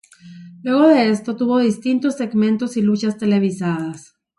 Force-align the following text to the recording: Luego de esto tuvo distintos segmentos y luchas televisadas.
Luego 0.63 0.87
de 0.87 1.11
esto 1.11 1.35
tuvo 1.35 1.59
distintos 1.59 2.15
segmentos 2.17 2.75
y 2.75 2.81
luchas 2.81 3.19
televisadas. 3.19 4.15